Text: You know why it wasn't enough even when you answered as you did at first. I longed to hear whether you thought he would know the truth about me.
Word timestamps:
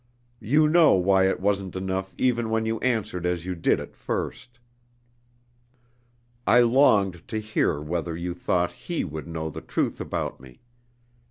You 0.39 0.67
know 0.67 0.95
why 0.95 1.27
it 1.29 1.39
wasn't 1.39 1.75
enough 1.75 2.15
even 2.17 2.49
when 2.49 2.65
you 2.65 2.79
answered 2.79 3.23
as 3.23 3.45
you 3.45 3.53
did 3.53 3.79
at 3.79 3.95
first. 3.95 4.57
I 6.47 6.59
longed 6.61 7.27
to 7.27 7.37
hear 7.37 7.79
whether 7.79 8.17
you 8.17 8.33
thought 8.33 8.71
he 8.89 9.03
would 9.03 9.27
know 9.27 9.51
the 9.51 9.61
truth 9.61 10.01
about 10.01 10.39
me. 10.39 10.63